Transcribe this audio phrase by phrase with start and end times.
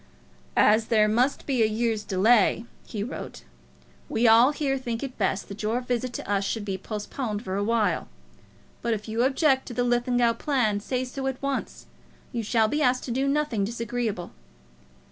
[0.57, 3.43] "As there must be a year's delay," he wrote,
[4.09, 7.55] "we all here think it best that your visit to us should be postponed for
[7.55, 8.07] a while.
[8.81, 11.85] But if you object to the Linlithgow plan, say so at once.
[12.31, 14.31] You shall be asked to do nothing disagreeable."